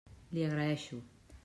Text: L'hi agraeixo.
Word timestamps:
L'hi 0.37 0.45
agraeixo. 0.47 0.99